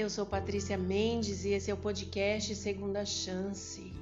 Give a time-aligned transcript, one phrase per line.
[0.00, 3.92] eu sou Patrícia Mendes e esse é o podcast Segunda Chance.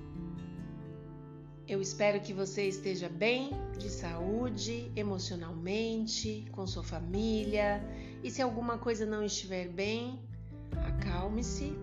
[1.67, 7.83] Eu espero que você esteja bem, de saúde, emocionalmente, com sua família.
[8.23, 10.23] E se alguma coisa não estiver bem,
[10.87, 11.77] acalme-se.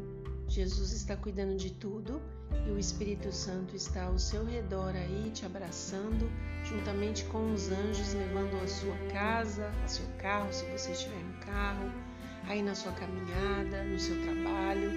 [0.47, 2.21] Jesus está cuidando de tudo
[2.66, 6.32] e o Espírito Santo está ao seu redor aí, te abraçando,
[6.64, 11.38] juntamente com os anjos, levando a sua casa, a seu carro, se você estiver no
[11.46, 12.04] carro,
[12.48, 14.92] aí na sua caminhada, no seu trabalho,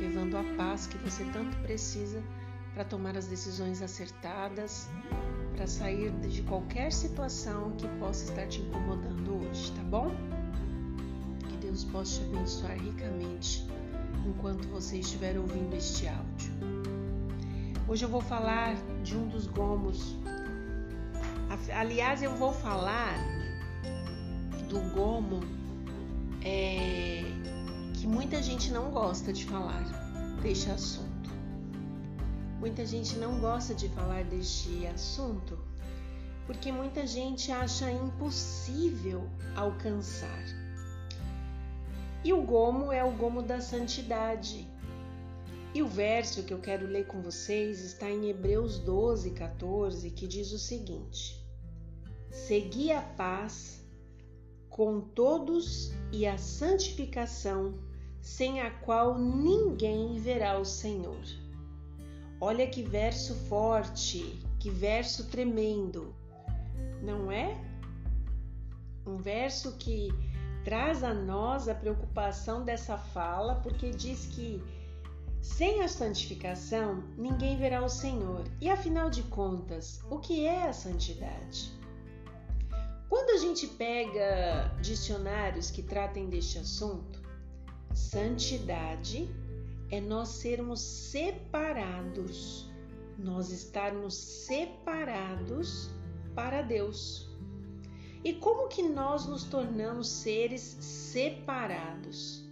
[0.00, 2.22] levando a paz que você tanto precisa
[2.74, 4.88] para tomar as decisões acertadas,
[5.54, 10.10] para sair de qualquer situação que possa estar te incomodando hoje, tá bom?
[11.48, 13.66] Que Deus possa te abençoar ricamente
[14.26, 16.52] enquanto você estiver ouvindo este áudio.
[17.88, 20.16] Hoje eu vou falar de um dos gomos.
[21.74, 23.14] Aliás, eu vou falar
[24.68, 25.40] do gomo
[26.44, 27.22] é,
[27.94, 29.82] que muita gente não gosta de falar
[30.42, 31.30] deste assunto.
[32.58, 35.58] Muita gente não gosta de falar deste assunto
[36.46, 40.44] porque muita gente acha impossível alcançar.
[42.24, 44.68] E o gomo é o gomo da santidade.
[45.74, 50.26] E o verso que eu quero ler com vocês está em Hebreus 12, 14, que
[50.26, 51.42] diz o seguinte:
[52.30, 53.81] Segui a paz
[54.72, 57.74] com todos e a santificação,
[58.22, 61.22] sem a qual ninguém verá o Senhor.
[62.40, 66.14] Olha que verso forte, que verso tremendo,
[67.02, 67.56] não é?
[69.06, 70.08] Um verso que
[70.64, 74.62] traz a nós a preocupação dessa fala, porque diz que
[75.42, 78.44] sem a santificação ninguém verá o Senhor.
[78.58, 81.81] E afinal de contas, o que é a santidade?
[83.12, 87.20] Quando a gente pega dicionários que tratem deste assunto,
[87.92, 89.28] santidade
[89.90, 92.70] é nós sermos separados,
[93.18, 95.90] nós estarmos separados
[96.34, 97.28] para Deus.
[98.24, 102.50] E como que nós nos tornamos seres separados?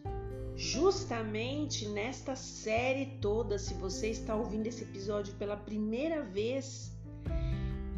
[0.54, 6.92] Justamente nesta série toda, se você está ouvindo esse episódio pela primeira vez,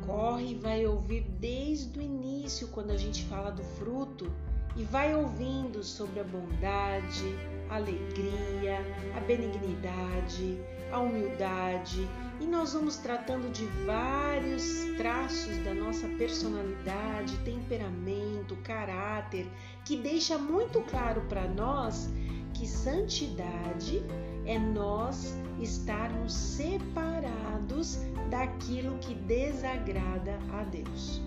[0.07, 4.31] corre e vai ouvir desde o início, quando a gente fala do fruto,
[4.77, 7.37] e vai ouvindo sobre a bondade,
[7.69, 8.79] a alegria,
[9.17, 10.59] a benignidade,
[10.91, 12.09] a humildade,
[12.41, 14.65] e nós vamos tratando de vários
[14.97, 19.47] traços da nossa personalidade, temperamento, caráter,
[19.85, 22.11] que deixa muito claro para nós
[22.53, 24.03] que santidade
[24.45, 27.99] é nós estarmos separados
[28.31, 31.21] daquilo que desagrada a Deus.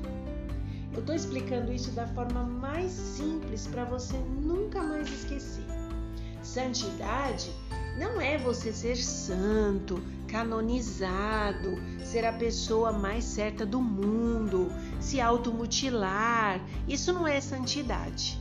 [0.93, 5.65] Eu estou explicando isso da forma mais simples para você nunca mais esquecer.
[6.41, 7.51] Santidade
[7.97, 14.69] não é você ser santo, canonizado, ser a pessoa mais certa do mundo,
[14.99, 16.61] se automutilar.
[16.87, 18.39] Isso não é santidade.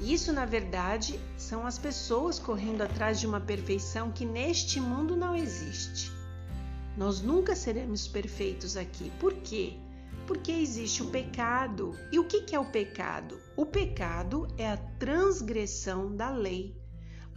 [0.00, 5.36] Isso, na verdade, são as pessoas correndo atrás de uma perfeição que neste mundo não
[5.36, 6.10] existe.
[6.96, 9.12] Nós nunca seremos perfeitos aqui.
[9.20, 9.74] Por quê?
[10.26, 11.94] Porque existe o pecado.
[12.10, 13.38] E o que é o pecado?
[13.54, 16.74] O pecado é a transgressão da lei.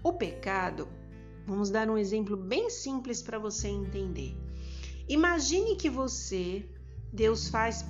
[0.02, 0.88] O pecado,
[1.46, 4.38] vamos dar um exemplo bem simples para você entender.
[5.10, 6.66] Imagine que você,
[7.12, 7.86] Deus faz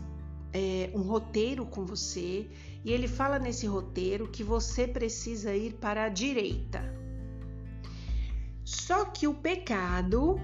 [0.52, 2.50] é, um roteiro com você
[2.84, 6.82] e ele fala nesse roteiro que você precisa ir para a direita.
[8.64, 10.40] Só que o pecado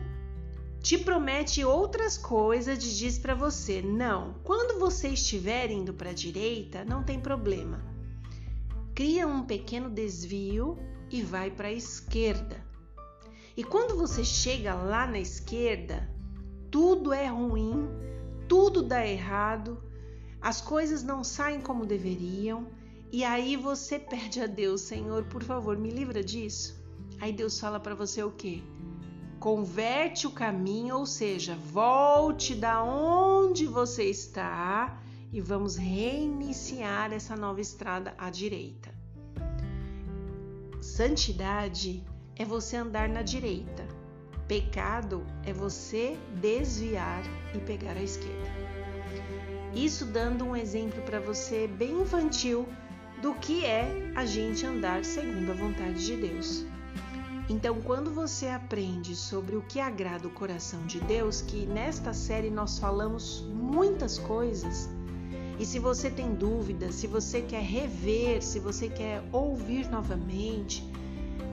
[0.82, 6.14] te promete outras coisas e diz para você: não, quando você estiver indo para a
[6.14, 7.84] direita, não tem problema.
[8.96, 10.78] Cria um pequeno desvio
[11.10, 12.64] e vai para a esquerda.
[13.56, 16.10] E quando você chega lá na esquerda,
[16.72, 17.90] tudo é ruim,
[18.48, 19.82] tudo dá errado,
[20.42, 22.68] as coisas não saem como deveriam
[23.12, 26.80] e aí você pede a Deus, Senhor, por favor, me livra disso.
[27.20, 28.62] Aí Deus fala para você o quê?
[29.40, 35.02] Converte o caminho, ou seja, volte da onde você está
[35.32, 38.94] e vamos reiniciar essa nova estrada à direita.
[40.82, 42.04] Santidade
[42.36, 43.88] é você andar na direita.
[44.48, 48.50] Pecado é você desviar e pegar a esquerda.
[49.74, 52.68] Isso dando um exemplo para você bem infantil
[53.22, 56.66] do que é a gente andar segundo a vontade de Deus.
[57.50, 62.50] Então, quando você aprende sobre o que agrada o coração de Deus, que nesta série
[62.52, 64.88] nós falamos muitas coisas,
[65.60, 70.88] e se você tem dúvidas, se você quer rever, se você quer ouvir novamente,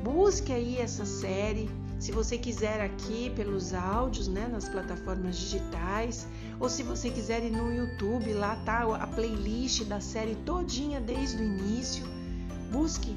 [0.04, 1.68] busque aí essa série.
[1.98, 6.26] Se você quiser aqui pelos áudios, né, nas plataformas digitais,
[6.60, 11.42] ou se você quiser ir no YouTube, lá tá a playlist da série todinha desde
[11.42, 12.06] o início.
[12.70, 13.16] Busque,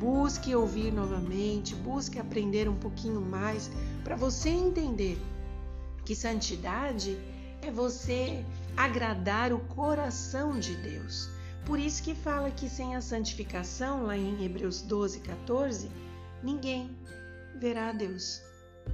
[0.00, 3.70] busque ouvir novamente, busque aprender um pouquinho mais
[4.02, 5.16] para você entender
[6.04, 7.16] que santidade
[7.62, 8.44] é você
[8.76, 11.30] agradar o coração de Deus.
[11.64, 15.88] Por isso que fala que sem a santificação, lá em Hebreus 12, 14,
[16.42, 16.90] ninguém
[17.58, 18.42] verá a Deus.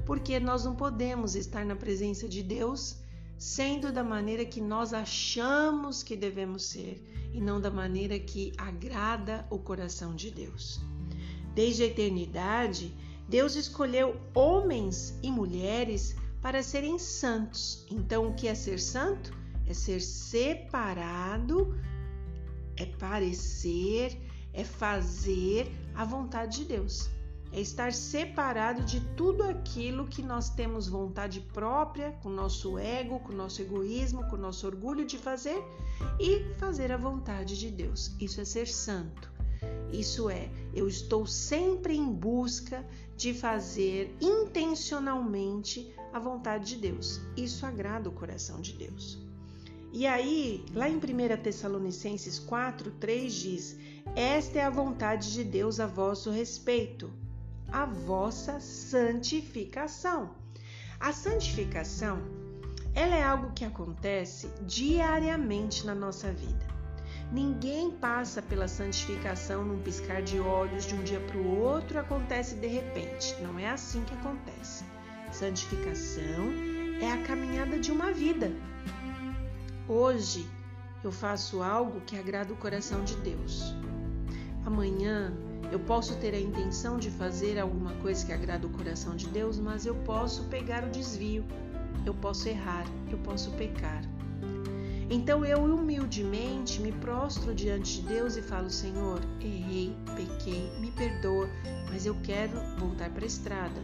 [0.04, 2.98] Porque nós não podemos estar na presença de Deus
[3.38, 7.00] sendo da maneira que nós achamos que devemos ser
[7.32, 10.80] e não da maneira que agrada o coração de Deus.
[11.54, 12.94] Desde a eternidade,
[13.28, 17.86] Deus escolheu homens e mulheres para serem santos.
[17.90, 19.36] Então, o que é ser santo?
[19.66, 21.78] É ser separado,
[22.76, 24.18] é parecer,
[24.52, 27.10] é fazer a vontade de Deus.
[27.52, 33.32] É estar separado de tudo aquilo que nós temos vontade própria, com nosso ego, com
[33.32, 35.62] nosso egoísmo, com nosso orgulho de fazer
[36.20, 38.14] e fazer a vontade de Deus.
[38.20, 39.32] Isso é ser santo.
[39.92, 42.84] Isso é, eu estou sempre em busca
[43.16, 47.20] de fazer intencionalmente a vontade de Deus.
[47.36, 49.18] Isso agrada o coração de Deus.
[49.92, 51.00] E aí, lá em 1
[51.42, 53.76] Tessalonicenses 4, 3 diz:
[54.14, 57.10] Esta é a vontade de Deus a vosso respeito,
[57.70, 60.30] a vossa santificação.
[60.98, 62.18] A santificação,
[62.94, 66.66] ela é algo que acontece diariamente na nossa vida.
[67.30, 72.54] Ninguém passa pela santificação num piscar de olhos de um dia para o outro, acontece
[72.56, 73.36] de repente.
[73.42, 74.84] Não é assim que acontece.
[75.30, 76.50] Santificação
[77.00, 78.50] é a caminhada de uma vida.
[79.86, 80.48] Hoje
[81.04, 83.74] eu faço algo que agrada o coração de Deus.
[84.64, 85.32] Amanhã
[85.70, 89.58] eu posso ter a intenção de fazer alguma coisa que agrada o coração de Deus,
[89.58, 91.44] mas eu posso pegar o desvio,
[92.06, 94.02] eu posso errar, eu posso pecar.
[95.10, 101.48] Então eu humildemente me prostro diante de Deus e falo: Senhor, errei, pequei, me perdoa,
[101.90, 103.80] mas eu quero voltar para a estrada.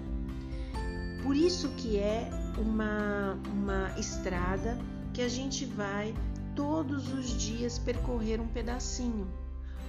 [1.23, 4.79] Por isso que é uma, uma estrada
[5.15, 6.15] que a gente vai
[6.55, 9.27] todos os dias percorrer um pedacinho.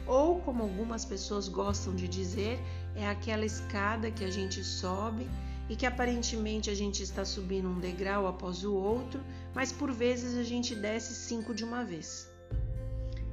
[0.08, 2.60] Ou, como algumas pessoas gostam de dizer,
[2.96, 5.28] é aquela escada que a gente sobe
[5.68, 9.20] e que aparentemente a gente está subindo um degrau após o outro,
[9.54, 12.30] mas por vezes a gente desce cinco de uma vez.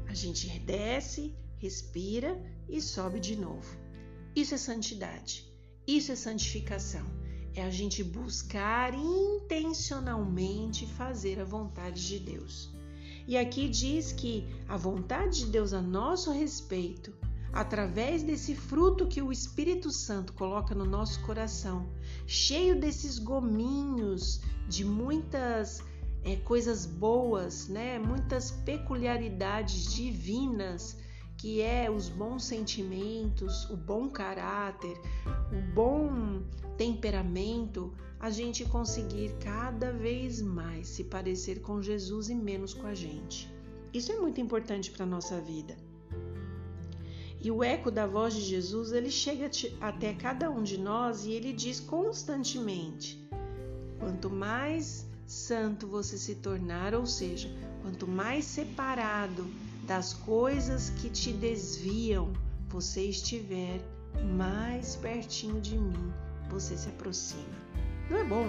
[0.08, 3.76] A gente desce, respira e sobe de novo.
[4.34, 5.46] Isso é santidade.
[5.86, 7.04] Isso é santificação.
[7.54, 12.71] É a gente buscar intencionalmente fazer a vontade de Deus.
[13.26, 17.12] E aqui diz que a vontade de Deus a nosso respeito
[17.52, 21.86] através desse fruto que o Espírito Santo coloca no nosso coração,
[22.26, 25.84] cheio desses gominhos de muitas
[26.24, 27.98] é, coisas boas, né?
[27.98, 30.96] Muitas peculiaridades divinas,
[31.36, 34.98] que é os bons sentimentos, o bom caráter,
[35.52, 36.42] o bom
[36.78, 37.92] temperamento,
[38.22, 43.52] a gente conseguir cada vez mais se parecer com Jesus e menos com a gente.
[43.92, 45.76] Isso é muito importante para nossa vida.
[47.40, 49.50] E o eco da voz de Jesus, ele chega
[49.80, 53.20] até cada um de nós e ele diz constantemente:
[53.98, 57.50] quanto mais santo você se tornar, ou seja,
[57.82, 59.44] quanto mais separado
[59.84, 62.32] das coisas que te desviam
[62.68, 63.80] você estiver,
[64.36, 66.12] mais pertinho de mim
[66.48, 67.61] você se aproxima.
[68.12, 68.46] Não é bom?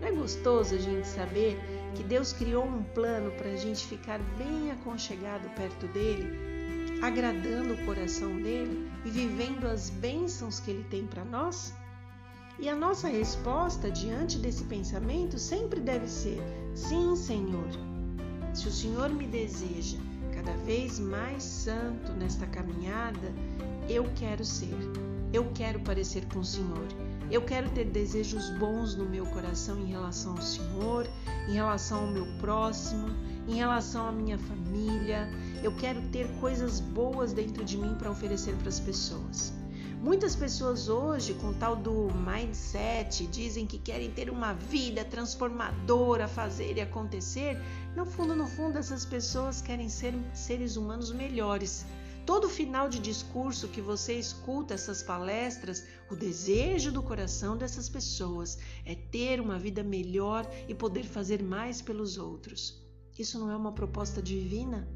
[0.00, 1.58] Não é gostoso a gente saber
[1.94, 6.54] que Deus criou um plano para a gente ficar bem aconchegado perto dele
[7.02, 11.74] agradando o coração dele e vivendo as bênçãos que ele tem para nós?
[12.58, 16.38] E a nossa resposta diante desse pensamento sempre deve ser:
[16.74, 17.68] sim, Senhor.
[18.54, 19.98] Se o Senhor me deseja
[20.34, 23.32] cada vez mais santo nesta caminhada,
[23.88, 24.76] eu quero ser.
[25.32, 27.05] Eu quero parecer com o Senhor.
[27.28, 31.08] Eu quero ter desejos bons no meu coração em relação ao Senhor,
[31.48, 33.08] em relação ao meu próximo,
[33.48, 35.28] em relação à minha família.
[35.60, 39.52] Eu quero ter coisas boas dentro de mim para oferecer para as pessoas.
[40.00, 46.76] Muitas pessoas hoje, com tal do mindset, dizem que querem ter uma vida transformadora, fazer
[46.76, 47.60] e acontecer.
[47.96, 51.84] No fundo, no fundo, essas pessoas querem ser seres humanos melhores
[52.26, 58.58] Todo final de discurso que você escuta essas palestras, o desejo do coração dessas pessoas
[58.84, 62.84] é ter uma vida melhor e poder fazer mais pelos outros.
[63.16, 64.88] Isso não é uma proposta divina?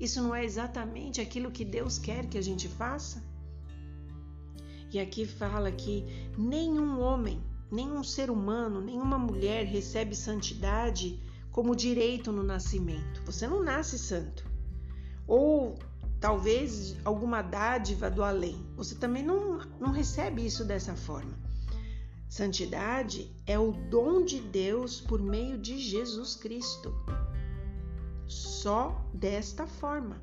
[0.00, 3.22] Isso não é exatamente aquilo que Deus quer que a gente faça?
[4.90, 6.06] E aqui fala que
[6.38, 7.38] nenhum homem,
[7.70, 13.22] nenhum ser humano, nenhuma mulher recebe santidade como direito no nascimento.
[13.26, 14.50] Você não nasce santo.
[15.26, 15.78] Ou
[16.22, 18.64] talvez alguma dádiva do além.
[18.76, 21.36] Você também não, não recebe isso dessa forma.
[22.28, 26.94] Santidade é o dom de Deus por meio de Jesus Cristo.
[28.28, 30.22] Só desta forma.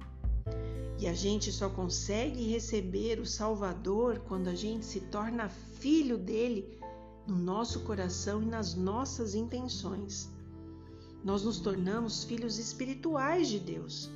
[0.98, 6.80] E a gente só consegue receber o Salvador quando a gente se torna filho dele
[7.28, 10.30] no nosso coração e nas nossas intenções.
[11.26, 14.10] Nós nos tornamos filhos espirituais de Deus,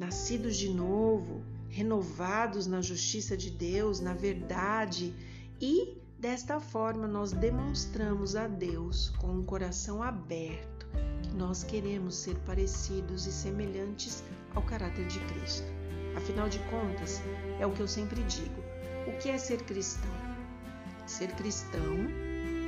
[0.00, 5.14] nascidos de novo, renovados na justiça de Deus, na verdade,
[5.60, 10.86] e desta forma nós demonstramos a Deus com um coração aberto
[11.22, 15.68] que nós queremos ser parecidos e semelhantes ao caráter de Cristo.
[16.16, 17.20] Afinal de contas,
[17.60, 18.62] é o que eu sempre digo:
[19.06, 20.10] o que é ser cristão?
[21.06, 22.08] Ser cristão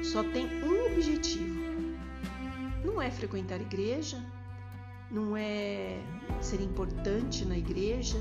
[0.04, 1.62] só tem um objetivo.
[2.84, 4.22] Não é frequentar igreja,
[5.12, 6.00] não é
[6.40, 8.16] ser importante na igreja,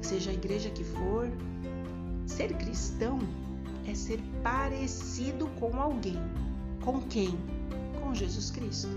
[0.00, 1.30] seja a igreja que for.
[2.26, 3.20] Ser cristão
[3.86, 6.18] é ser parecido com alguém.
[6.84, 7.38] Com quem?
[8.00, 8.88] Com Jesus Cristo.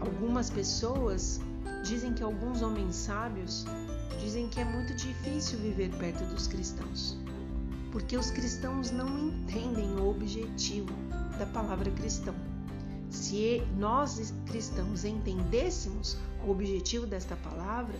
[0.00, 1.40] Algumas pessoas
[1.84, 3.66] Dizem que alguns homens sábios
[4.18, 7.14] dizem que é muito difícil viver perto dos cristãos,
[7.92, 10.88] porque os cristãos não entendem o objetivo
[11.38, 12.34] da palavra cristão.
[13.14, 17.94] Se nós cristãos entendêssemos o objetivo desta palavra,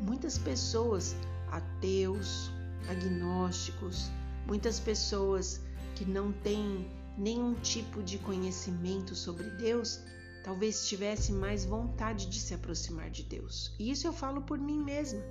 [0.00, 1.14] muitas pessoas,
[1.52, 2.50] ateus,
[2.88, 4.10] agnósticos,
[4.46, 5.60] muitas pessoas
[5.94, 10.00] que não têm nenhum tipo de conhecimento sobre Deus,
[10.42, 13.74] talvez tivesse mais vontade de se aproximar de Deus.
[13.78, 15.22] E isso eu falo por mim mesma,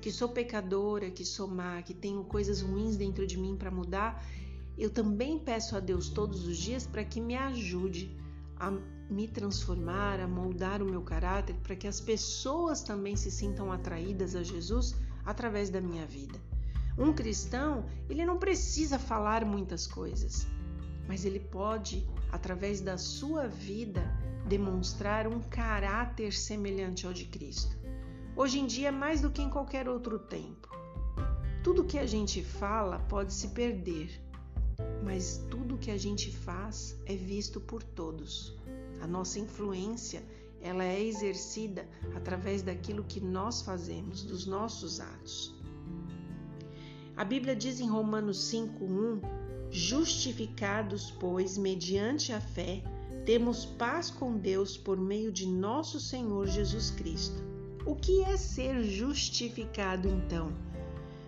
[0.00, 4.24] que sou pecadora, que sou má, que tenho coisas ruins dentro de mim para mudar.
[4.78, 8.18] Eu também peço a Deus todos os dias para que me ajude
[8.60, 8.70] a
[9.10, 14.36] me transformar, a moldar o meu caráter, para que as pessoas também se sintam atraídas
[14.36, 16.38] a Jesus através da minha vida.
[16.98, 20.46] Um cristão, ele não precisa falar muitas coisas,
[21.08, 24.02] mas ele pode, através da sua vida,
[24.46, 27.76] demonstrar um caráter semelhante ao de Cristo.
[28.36, 30.68] Hoje em dia, mais do que em qualquer outro tempo,
[31.62, 34.20] tudo que a gente fala pode se perder,
[35.04, 38.54] mas tudo que a gente faz é visto por todos.
[39.00, 40.22] A nossa influência,
[40.60, 45.54] ela é exercida através daquilo que nós fazemos, dos nossos atos.
[47.16, 49.20] A Bíblia diz em Romanos 5:1,
[49.70, 52.82] justificados, pois, mediante a fé,
[53.24, 57.42] temos paz com Deus por meio de nosso Senhor Jesus Cristo.
[57.86, 60.69] O que é ser justificado então?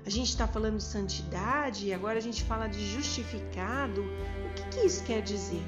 [0.05, 4.03] A gente está falando de santidade e agora a gente fala de justificado.
[4.03, 5.63] O que, que isso quer dizer?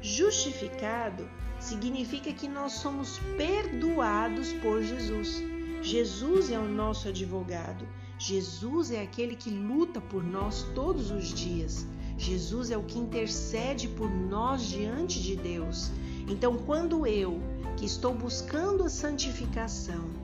[0.00, 5.40] Justificado significa que nós somos perdoados por Jesus.
[5.80, 7.86] Jesus é o nosso advogado.
[8.18, 11.86] Jesus é aquele que luta por nós todos os dias.
[12.18, 15.90] Jesus é o que intercede por nós diante de Deus.
[16.28, 17.40] Então, quando eu,
[17.76, 20.21] que estou buscando a santificação,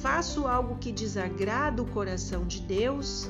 [0.00, 3.28] faço algo que desagrada o coração de Deus,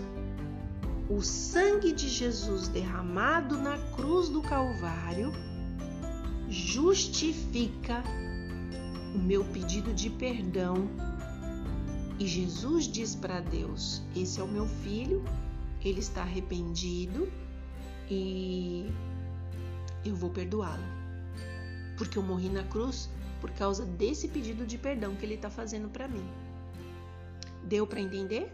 [1.09, 5.33] o sangue de Jesus derramado na cruz do Calvário
[6.49, 8.05] justifica
[9.15, 10.89] o meu pedido de perdão.
[12.21, 15.25] E Jesus diz para Deus: Esse é o meu filho,
[15.85, 17.29] ele está arrependido
[18.09, 18.89] e
[20.05, 20.85] eu vou perdoá-lo.
[21.99, 23.11] Porque eu morri na cruz
[23.41, 26.25] por causa desse pedido de perdão que ele está fazendo para mim.
[27.64, 28.52] Deu para entender?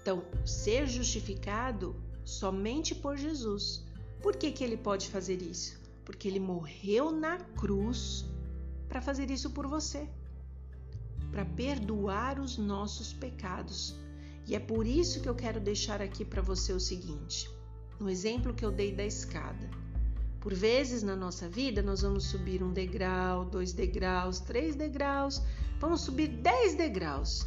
[0.00, 3.84] Então, ser justificado somente por Jesus.
[4.20, 5.80] Por que, que ele pode fazer isso?
[6.04, 8.24] Porque ele morreu na cruz
[8.88, 10.08] para fazer isso por você,
[11.30, 13.96] para perdoar os nossos pecados.
[14.46, 17.48] E é por isso que eu quero deixar aqui para você o seguinte:
[18.00, 19.70] no exemplo que eu dei da escada.
[20.40, 25.40] Por vezes na nossa vida nós vamos subir um degrau, dois degraus, três degraus,
[25.78, 27.46] vamos subir dez degraus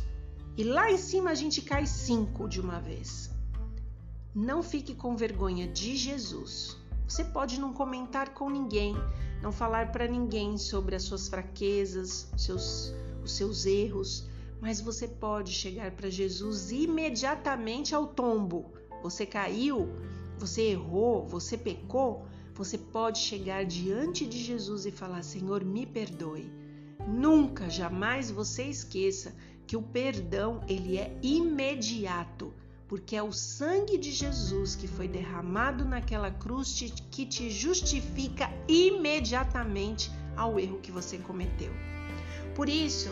[0.58, 3.30] e lá em cima a gente cai cinco de uma vez.
[4.34, 6.78] Não fique com vergonha de Jesus.
[7.08, 8.96] Você pode não comentar com ninguém,
[9.42, 12.94] não falar para ninguém sobre as suas fraquezas, seus,
[13.24, 14.28] os seus erros,
[14.62, 18.74] mas você pode chegar para Jesus imediatamente ao tombo.
[19.04, 19.90] Você caiu,
[20.38, 26.50] você errou, você pecou, você pode chegar diante de Jesus e falar: Senhor, me perdoe.
[27.08, 29.36] Nunca, jamais você esqueça
[29.68, 32.54] que o perdão ele é imediato.
[32.88, 40.12] porque é o sangue de Jesus que foi derramado naquela cruz que te justifica imediatamente
[40.38, 41.74] ao erro que você cometeu.
[42.54, 43.10] Por isso,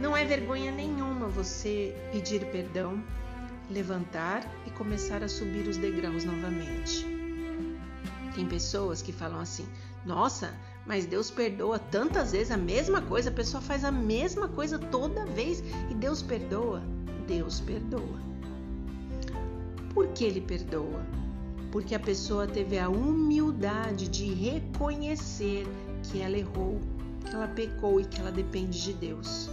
[0.00, 3.02] não é vergonha nenhuma você pedir perdão,
[3.68, 7.04] levantar e começar a subir os degraus novamente.
[8.34, 9.66] Tem pessoas que falam assim:
[10.06, 10.54] nossa,
[10.86, 15.26] mas Deus perdoa tantas vezes a mesma coisa, a pessoa faz a mesma coisa toda
[15.26, 16.82] vez e Deus perdoa.
[17.26, 18.18] Deus perdoa.
[19.94, 21.04] Por que ele perdoa?
[21.70, 25.66] Porque a pessoa teve a humildade de reconhecer
[26.02, 26.80] que ela errou,
[27.24, 29.48] que ela pecou e que ela depende de Deus.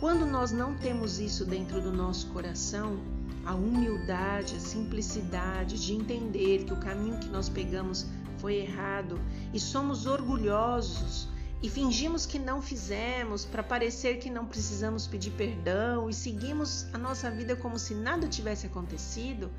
[0.00, 2.98] Quando nós não temos isso dentro do nosso coração,
[3.44, 8.06] a humildade, a simplicidade de entender que o caminho que nós pegamos
[8.38, 9.20] foi errado
[9.52, 11.28] e somos orgulhosos
[11.60, 16.98] e fingimos que não fizemos para parecer que não precisamos pedir perdão e seguimos a
[16.98, 19.50] nossa vida como se nada tivesse acontecido,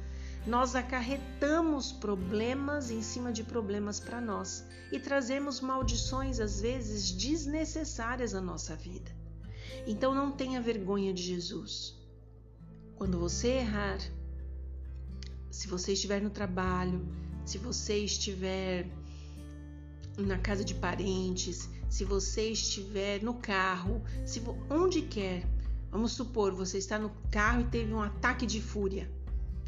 [0.48, 8.34] nós acarretamos problemas em cima de problemas para nós e trazemos maldições às vezes desnecessárias
[8.34, 9.12] à nossa vida.
[9.86, 11.98] Então não tenha vergonha de Jesus.
[12.96, 14.00] Quando você errar,
[15.52, 17.06] se você estiver no trabalho,
[17.50, 18.88] se você estiver
[20.20, 24.40] na casa de parentes, se você estiver no carro, se
[24.70, 25.48] onde quer.
[25.90, 29.10] Vamos supor, você está no carro e teve um ataque de fúria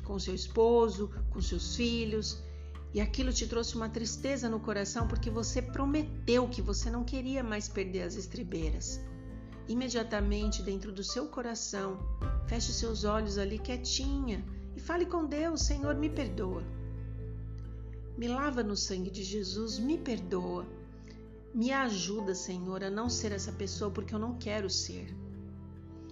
[0.03, 2.43] com seu esposo, com seus filhos,
[2.93, 7.43] e aquilo te trouxe uma tristeza no coração porque você prometeu que você não queria
[7.43, 9.01] mais perder as estribeiras.
[9.67, 11.97] Imediatamente dentro do seu coração,
[12.45, 14.45] feche seus olhos ali quietinha
[14.75, 16.80] e fale com Deus: Senhor, me perdoa.
[18.17, 20.65] Me lava no sangue de Jesus, me perdoa.
[21.53, 25.13] Me ajuda, Senhor, a não ser essa pessoa porque eu não quero ser.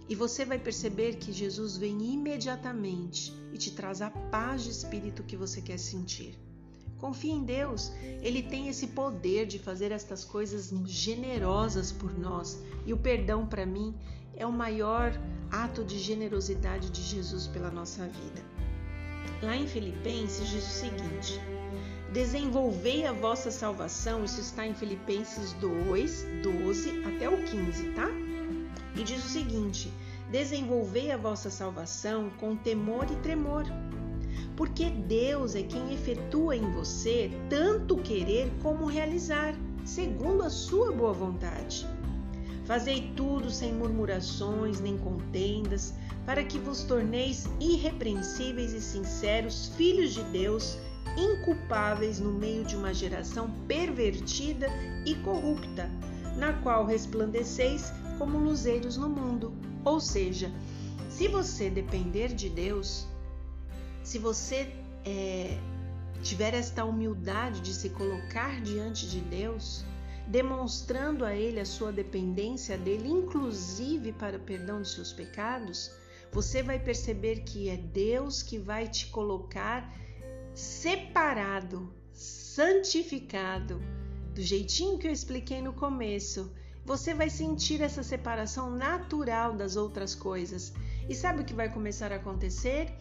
[0.07, 5.23] E você vai perceber que Jesus vem imediatamente e te traz a paz de espírito
[5.23, 6.37] que você quer sentir.
[6.97, 12.59] Confie em Deus, Ele tem esse poder de fazer estas coisas generosas por nós.
[12.85, 13.95] E o perdão, para mim,
[14.35, 15.13] é o maior
[15.51, 18.43] ato de generosidade de Jesus pela nossa vida.
[19.41, 21.39] Lá em Filipenses diz o seguinte:
[22.13, 28.09] Desenvolvei a vossa salvação, isso está em Filipenses 2, 12 até o 15, tá?
[28.95, 29.93] E diz o seguinte:
[30.31, 33.63] Desenvolvei a vossa salvação com temor e tremor,
[34.57, 39.53] porque Deus é quem efetua em você tanto querer como realizar,
[39.85, 41.87] segundo a sua boa vontade.
[42.65, 45.93] Fazei tudo sem murmurações nem contendas,
[46.25, 50.77] para que vos torneis irrepreensíveis e sinceros, filhos de Deus
[51.17, 54.67] inculpáveis no meio de uma geração pervertida
[55.05, 55.89] e corrupta,
[56.35, 59.53] na qual resplandeceis como luzeiros no mundo.
[59.83, 60.51] Ou seja,
[61.09, 63.07] se você depender de Deus,
[64.03, 64.73] se você
[65.05, 65.57] é,
[66.21, 69.83] tiver esta humildade de se colocar diante de Deus,
[70.27, 75.91] demonstrando a Ele a sua dependência dele, inclusive para o perdão de seus pecados,
[76.31, 79.91] você vai perceber que é Deus que vai te colocar
[80.53, 83.81] separado, santificado,
[84.33, 86.51] do jeitinho que eu expliquei no começo,
[86.85, 90.73] você vai sentir essa separação natural das outras coisas.
[91.07, 92.91] E sabe o que vai começar a acontecer?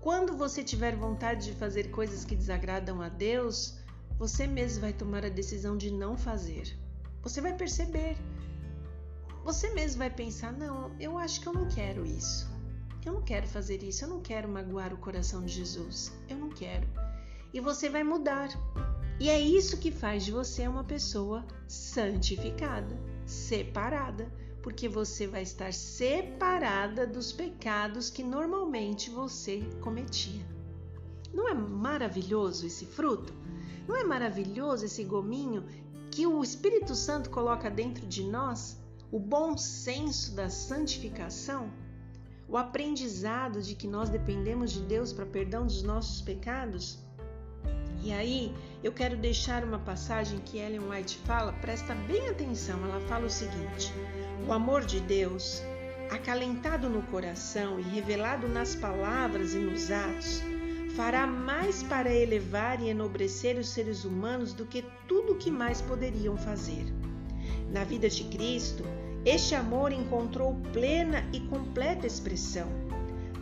[0.00, 3.78] Quando você tiver vontade de fazer coisas que desagradam a Deus,
[4.18, 6.76] você mesmo vai tomar a decisão de não fazer.
[7.22, 8.16] Você vai perceber.
[9.44, 12.53] Você mesmo vai pensar: não, eu acho que eu não quero isso.
[13.04, 16.10] Eu não quero fazer isso, eu não quero magoar o coração de Jesus.
[16.28, 16.86] Eu não quero.
[17.52, 18.48] E você vai mudar.
[19.20, 25.72] E é isso que faz de você uma pessoa santificada, separada, porque você vai estar
[25.72, 30.44] separada dos pecados que normalmente você cometia.
[31.32, 33.34] Não é maravilhoso esse fruto?
[33.86, 35.64] Não é maravilhoso esse gominho
[36.10, 38.80] que o Espírito Santo coloca dentro de nós?
[39.12, 41.70] O bom senso da santificação?
[42.54, 47.00] O aprendizado de que nós dependemos de Deus para perdão dos nossos pecados?
[48.00, 52.78] E aí, eu quero deixar uma passagem que Ellen White fala, presta bem atenção.
[52.84, 53.92] Ela fala o seguinte:
[54.46, 55.60] O amor de Deus,
[56.12, 60.40] acalentado no coração e revelado nas palavras e nos atos,
[60.94, 65.80] fará mais para elevar e enobrecer os seres humanos do que tudo o que mais
[65.80, 66.84] poderiam fazer.
[67.72, 68.84] Na vida de Cristo,
[69.24, 72.68] este amor encontrou plena e completa expressão.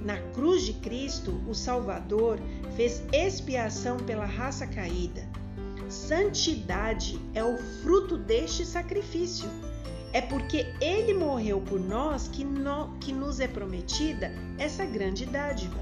[0.05, 2.39] Na cruz de Cristo, o Salvador
[2.77, 5.27] fez expiação pela raça caída.
[5.89, 9.49] Santidade é o fruto deste sacrifício.
[10.13, 15.81] É porque ele morreu por nós que, no, que nos é prometida essa grande dádiva.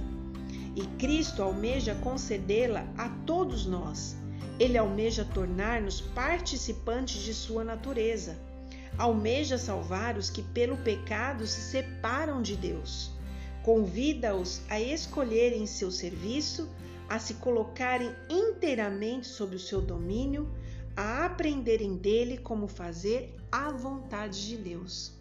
[0.77, 4.17] e Cristo almeja concedê-la a todos nós.
[4.59, 8.50] Ele almeja tornar-nos participantes de sua natureza.
[9.01, 13.11] Almeja salvar os que pelo pecado se separam de Deus.
[13.63, 16.69] Convida-os a escolherem seu serviço,
[17.09, 20.53] a se colocarem inteiramente sob o seu domínio,
[20.95, 25.15] a aprenderem dele como fazer a vontade de Deus.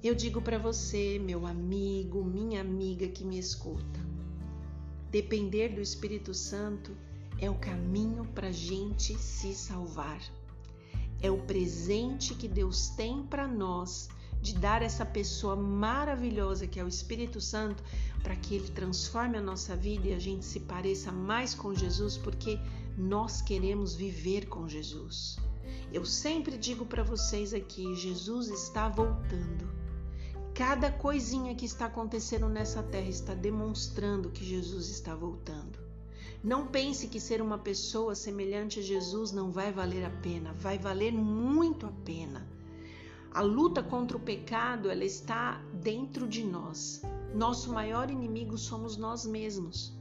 [0.00, 3.98] Eu digo para você, meu amigo, minha amiga que me escuta,
[5.10, 6.96] depender do Espírito Santo
[7.40, 10.20] é o caminho para a gente se salvar.
[11.24, 14.10] É o presente que Deus tem para nós
[14.42, 17.82] de dar essa pessoa maravilhosa que é o Espírito Santo
[18.22, 22.18] para que ele transforme a nossa vida e a gente se pareça mais com Jesus,
[22.18, 22.60] porque
[22.98, 25.38] nós queremos viver com Jesus.
[25.90, 29.66] Eu sempre digo para vocês aqui: Jesus está voltando.
[30.54, 35.83] Cada coisinha que está acontecendo nessa terra está demonstrando que Jesus está voltando.
[36.44, 40.78] Não pense que ser uma pessoa semelhante a Jesus não vai valer a pena, vai
[40.78, 42.46] valer muito a pena.
[43.32, 47.00] A luta contra o pecado, ela está dentro de nós.
[47.34, 49.96] Nosso maior inimigo somos nós mesmos.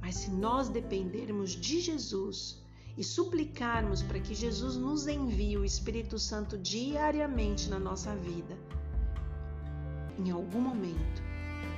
[0.00, 2.60] Mas se nós dependermos de Jesus
[2.98, 8.58] e suplicarmos para que Jesus nos envie o Espírito Santo diariamente na nossa vida,
[10.18, 11.22] em algum momento,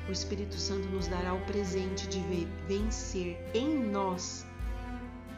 [0.09, 2.21] o Espírito Santo nos dará o presente de
[2.69, 4.47] vencer em nós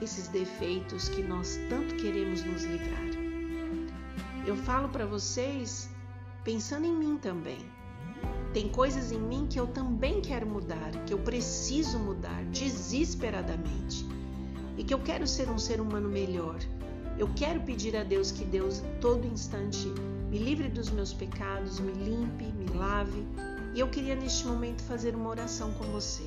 [0.01, 3.09] esses defeitos que nós tanto queremos nos livrar.
[4.47, 5.91] Eu falo para vocês
[6.45, 7.59] pensando em mim também.
[8.53, 14.07] Tem coisas em mim que eu também quero mudar, que eu preciso mudar desesperadamente
[14.77, 16.59] e que eu quero ser um ser humano melhor.
[17.19, 19.89] Eu quero pedir a Deus que Deus todo instante
[20.31, 23.27] me livre dos meus pecados, me limpe, me lave.
[23.79, 26.25] E eu queria neste momento fazer uma oração com você.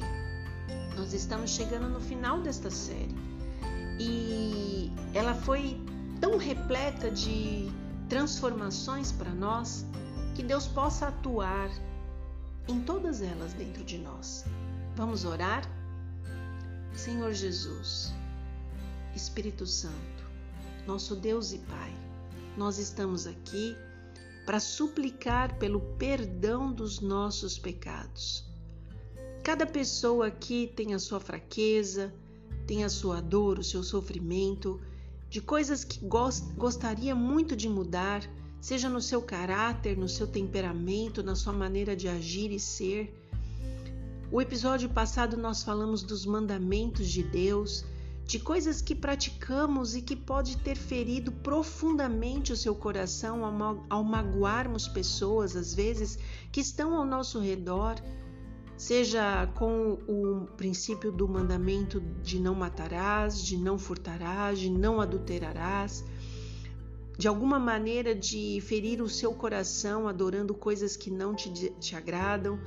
[0.95, 3.13] Nós estamos chegando no final desta série
[3.99, 5.77] e ela foi
[6.21, 7.69] tão repleta de
[8.07, 9.85] transformações para nós
[10.33, 11.69] que Deus possa atuar
[12.69, 14.45] em todas elas dentro de nós.
[14.95, 15.69] Vamos orar?
[16.93, 18.13] Senhor Jesus,
[19.13, 20.23] Espírito Santo,
[20.87, 21.93] nosso Deus e Pai,
[22.55, 23.75] nós estamos aqui
[24.45, 28.45] para suplicar pelo perdão dos nossos pecados.
[29.43, 32.13] Cada pessoa aqui tem a sua fraqueza,
[32.67, 34.79] tem a sua dor, o seu sofrimento,
[35.29, 38.21] de coisas que gost gostaria muito de mudar,
[38.59, 43.13] seja no seu caráter, no seu temperamento, na sua maneira de agir e ser.
[44.31, 47.83] O episódio passado nós falamos dos mandamentos de Deus,
[48.31, 53.43] de coisas que praticamos e que pode ter ferido profundamente o seu coração
[53.89, 56.17] ao, magoarmos pessoas, às vezes,
[56.49, 57.95] que estão ao nosso redor,
[58.77, 66.01] seja com o princípio do mandamento de não matarás, de não furtarás, de não adulterarás,
[67.17, 72.57] de alguma maneira de ferir o seu coração adorando coisas que não te, te agradam,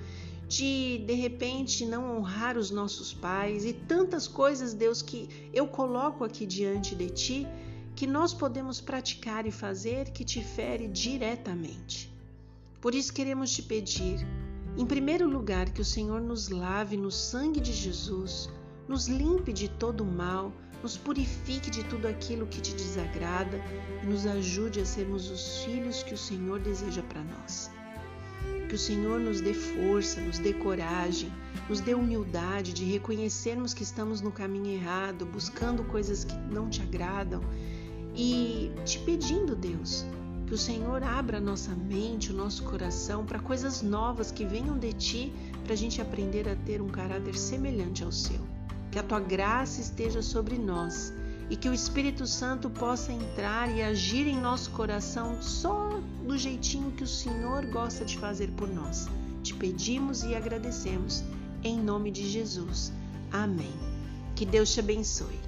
[0.48, 6.24] de de repente não honrar os nossos pais e tantas coisas, Deus, que eu coloco
[6.24, 7.46] aqui diante de ti,
[7.94, 12.12] que nós podemos praticar e fazer que te fere diretamente.
[12.80, 14.26] Por isso queremos te pedir,
[14.76, 18.50] em primeiro lugar, que o Senhor nos lave no sangue de Jesus,
[18.87, 20.52] nos limpe de todo o mal,
[20.83, 23.59] nos purifique de tudo aquilo que te desagrada
[24.02, 27.70] e nos ajude a sermos os filhos que o Senhor deseja para nós.
[28.68, 31.33] Que o Senhor nos dê força, nos dê coragem,
[31.68, 36.83] nos dê humildade de reconhecermos que estamos no caminho errado, buscando coisas que não te
[36.83, 37.40] agradam
[38.16, 40.04] e te pedindo, Deus,
[40.46, 44.92] que o Senhor abra nossa mente, o nosso coração para coisas novas que venham de
[44.92, 48.40] ti, para a gente aprender a ter um caráter semelhante ao seu.
[48.90, 51.13] Que a tua graça esteja sobre nós
[51.50, 56.92] e que o Espírito Santo possa entrar e agir em nosso coração só do jeitinho
[56.92, 59.09] que o Senhor gosta de fazer por nós.
[59.42, 61.22] Te pedimos e agradecemos
[61.62, 62.92] em nome de Jesus.
[63.30, 63.72] Amém.
[64.35, 65.38] Que Deus te abençoe.